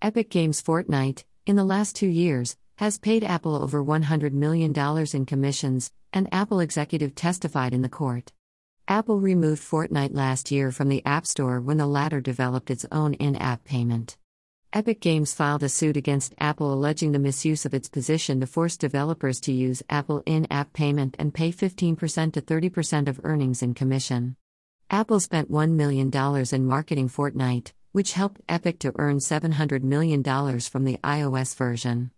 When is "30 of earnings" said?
22.40-23.64